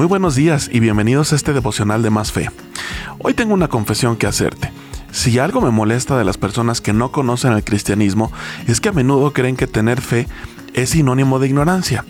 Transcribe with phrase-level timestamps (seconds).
[0.00, 2.48] Muy buenos días y bienvenidos a este devocional de Más Fe.
[3.18, 4.72] Hoy tengo una confesión que hacerte.
[5.12, 8.32] Si algo me molesta de las personas que no conocen el cristianismo
[8.66, 10.26] es que a menudo creen que tener fe
[10.72, 12.06] es sinónimo de ignorancia.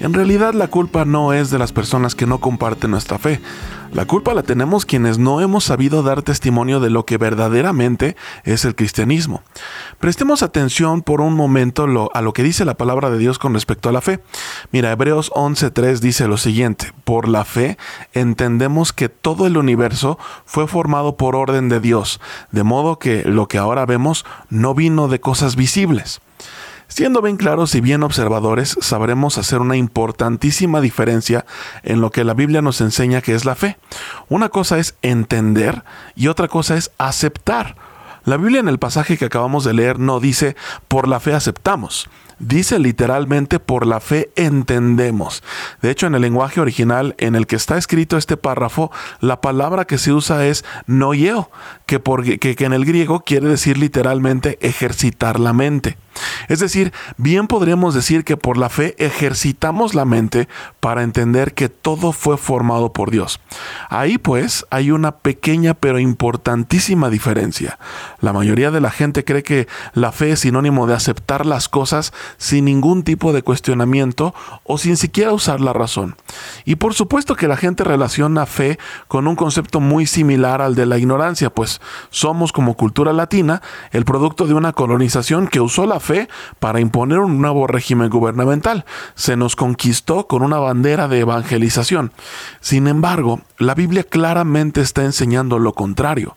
[0.00, 3.40] En realidad la culpa no es de las personas que no comparten nuestra fe.
[3.92, 8.66] La culpa la tenemos quienes no hemos sabido dar testimonio de lo que verdaderamente es
[8.66, 9.42] el cristianismo.
[9.98, 13.88] Prestemos atención por un momento a lo que dice la palabra de Dios con respecto
[13.88, 14.20] a la fe.
[14.70, 17.78] Mira, Hebreos 11.3 dice lo siguiente, por la fe
[18.12, 23.48] entendemos que todo el universo fue formado por orden de Dios, de modo que lo
[23.48, 26.20] que ahora vemos no vino de cosas visibles.
[26.88, 31.44] Siendo bien claros y bien observadores, sabremos hacer una importantísima diferencia
[31.82, 33.76] en lo que la Biblia nos enseña que es la fe.
[34.28, 35.82] Una cosa es entender
[36.14, 37.76] y otra cosa es aceptar.
[38.24, 40.56] La Biblia en el pasaje que acabamos de leer no dice
[40.88, 42.08] por la fe aceptamos.
[42.38, 45.42] Dice literalmente por la fe entendemos.
[45.80, 49.86] De hecho, en el lenguaje original en el que está escrito este párrafo, la palabra
[49.86, 51.50] que se usa es noyeo,
[51.86, 52.00] que,
[52.38, 55.96] que, que en el griego quiere decir literalmente ejercitar la mente.
[56.48, 60.48] Es decir, bien podríamos decir que por la fe ejercitamos la mente
[60.80, 63.40] para entender que todo fue formado por Dios.
[63.88, 67.78] Ahí pues hay una pequeña pero importantísima diferencia.
[68.20, 72.12] La mayoría de la gente cree que la fe es sinónimo de aceptar las cosas
[72.38, 76.16] sin ningún tipo de cuestionamiento o sin siquiera usar la razón.
[76.64, 80.86] Y por supuesto que la gente relaciona fe con un concepto muy similar al de
[80.86, 86.00] la ignorancia, pues somos como cultura latina el producto de una colonización que usó la
[86.00, 88.84] fe para imponer un nuevo régimen gubernamental.
[89.14, 92.12] Se nos conquistó con una bandera de evangelización.
[92.60, 96.36] Sin embargo, la Biblia claramente está enseñando lo contrario.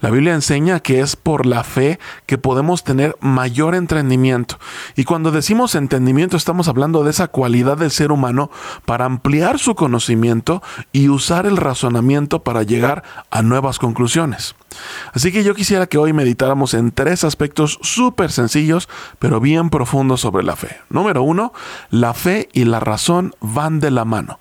[0.00, 4.58] La Biblia enseña que es por la fe que podemos tener mayor entendimiento.
[4.96, 8.50] Y cuando decimos entendimiento estamos hablando de esa cualidad del ser humano
[8.84, 10.62] para ampliar su conocimiento
[10.92, 14.54] y usar el razonamiento para llegar a nuevas conclusiones.
[15.12, 20.20] Así que yo quisiera que hoy meditáramos en tres aspectos súper sencillos, pero bien profundos
[20.20, 20.78] sobre la fe.
[20.88, 21.52] Número uno,
[21.90, 24.38] la fe y la razón van de la mano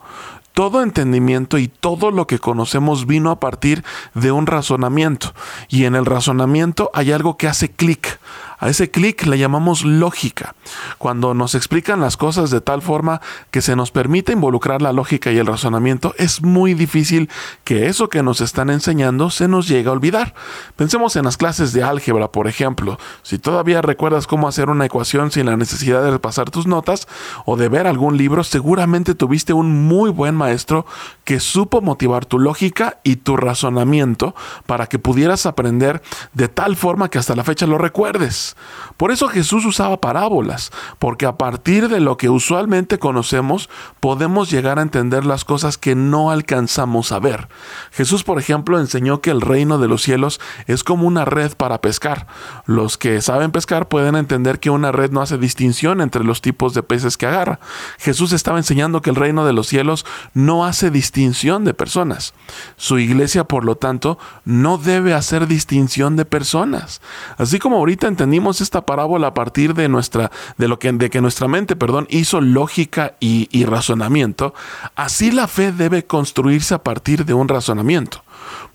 [0.60, 5.34] todo entendimiento y todo lo que conocemos vino a partir de un razonamiento.
[5.70, 8.20] Y en el razonamiento hay algo que hace clic,
[8.60, 10.56] a ese clic le llamamos lógica,
[10.98, 13.22] cuando nos explican las cosas de tal forma
[13.52, 17.30] que se nos permite involucrar la lógica y el razonamiento, es muy difícil
[17.64, 20.34] que eso que nos están enseñando se nos llegue a olvidar.
[20.76, 23.00] Pensemos en las clases de álgebra, por ejemplo.
[23.24, 27.08] Si todavía recuerdas cómo hacer una ecuación sin la necesidad de repasar tus notas
[27.46, 30.86] o de ver algún libro, seguramente tuviste un muy buen maestro
[31.24, 36.02] que supo motivar tu lógica y tu razonamiento para que pudieras aprender
[36.34, 38.49] de tal forma que hasta la fecha lo recuerdes.
[38.98, 44.80] Por eso Jesús usaba parábolas, porque a partir de lo que usualmente conocemos podemos llegar
[44.80, 47.48] a entender las cosas que no alcanzamos a ver.
[47.92, 51.82] Jesús, por ejemplo, enseñó que el reino de los cielos es como una red para
[51.82, 52.28] pescar.
[52.66, 56.74] Los que saben pescar pueden entender que una red no hace distinción entre los tipos
[56.74, 57.60] de peces que agarra.
[57.98, 62.34] Jesús estaba enseñando que el reino de los cielos no hace distinción de personas.
[62.76, 67.02] Su iglesia, por lo tanto, no debe hacer distinción de personas.
[67.38, 71.22] Así como ahorita entendimos esta parábola a partir de nuestra, de lo que, de que
[71.22, 74.54] nuestra mente, perdón, hizo lógica y, y razonamiento,
[74.96, 78.24] así la fe debe construirse a partir de un razonamiento.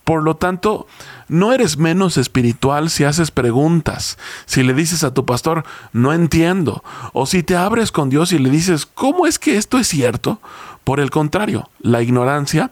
[0.04, 0.86] Por lo tanto,
[1.28, 6.84] no eres menos espiritual si haces preguntas, si le dices a tu pastor, no entiendo,
[7.14, 10.40] o si te abres con Dios y le dices, ¿cómo es que esto es cierto?
[10.84, 12.70] Por el contrario, la ignorancia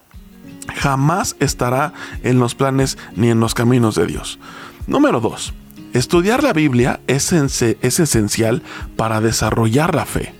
[0.77, 4.39] jamás estará en los planes ni en los caminos de Dios.
[4.87, 5.55] Número dos,
[5.93, 8.63] Estudiar la Biblia es, es esencial
[8.97, 10.35] para desarrollar la fe.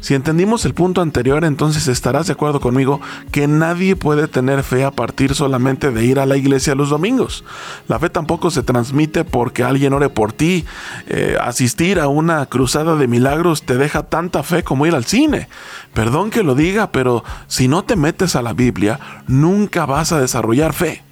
[0.00, 3.00] Si entendimos el punto anterior, entonces estarás de acuerdo conmigo
[3.32, 7.44] que nadie puede tener fe a partir solamente de ir a la iglesia los domingos.
[7.88, 10.64] La fe tampoco se transmite porque alguien ore por ti.
[11.08, 15.48] Eh, asistir a una cruzada de milagros te deja tanta fe como ir al cine.
[15.94, 20.20] Perdón que lo diga, pero si no te metes a la Biblia, nunca vas a
[20.20, 21.05] desarrollar fe.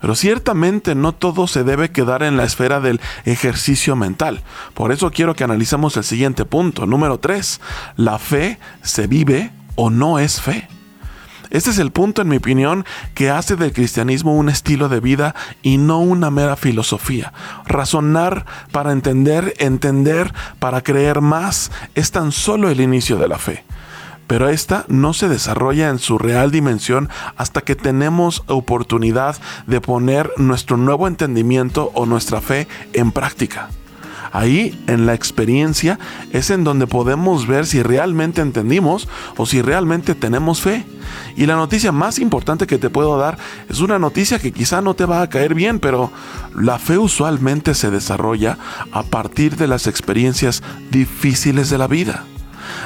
[0.00, 4.42] Pero ciertamente no todo se debe quedar en la esfera del ejercicio mental.
[4.74, 6.86] Por eso quiero que analicemos el siguiente punto.
[6.86, 7.60] Número 3.
[7.96, 10.68] ¿La fe se vive o no es fe?
[11.50, 12.84] Este es el punto, en mi opinión,
[13.14, 17.32] que hace del cristianismo un estilo de vida y no una mera filosofía.
[17.64, 23.64] Razonar para entender, entender para creer más, es tan solo el inicio de la fe
[24.28, 29.36] pero esta no se desarrolla en su real dimensión hasta que tenemos oportunidad
[29.66, 33.70] de poner nuestro nuevo entendimiento o nuestra fe en práctica.
[34.30, 35.98] Ahí, en la experiencia,
[36.32, 39.08] es en donde podemos ver si realmente entendimos
[39.38, 40.84] o si realmente tenemos fe.
[41.34, 43.38] Y la noticia más importante que te puedo dar
[43.70, 46.10] es una noticia que quizá no te va a caer bien, pero
[46.54, 48.58] la fe usualmente se desarrolla
[48.92, 52.24] a partir de las experiencias difíciles de la vida.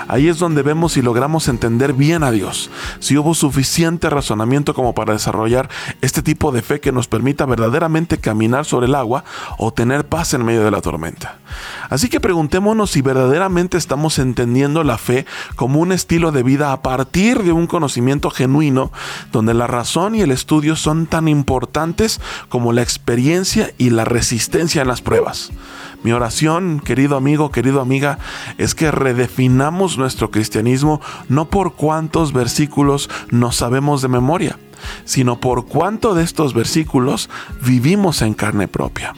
[0.09, 4.95] Ahí es donde vemos si logramos entender bien a Dios, si hubo suficiente razonamiento como
[4.95, 5.69] para desarrollar
[6.01, 9.25] este tipo de fe que nos permita verdaderamente caminar sobre el agua
[9.59, 11.42] o tener paz en medio de la tormenta.
[11.91, 15.27] Así que preguntémonos si verdaderamente estamos entendiendo la fe
[15.57, 18.93] como un estilo de vida a partir de un conocimiento genuino,
[19.33, 24.83] donde la razón y el estudio son tan importantes como la experiencia y la resistencia
[24.83, 25.51] en las pruebas.
[26.03, 28.19] Mi oración, querido amigo, querido amiga,
[28.59, 34.59] es que redefinamos nuestro cristianismo no por cuántos versículos nos sabemos de memoria,
[35.05, 37.31] sino por cuánto de estos versículos
[37.65, 39.15] vivimos en carne propia.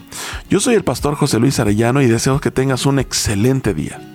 [0.49, 4.14] Yo soy el pastor José Luis Arellano y deseo que tengas un excelente día.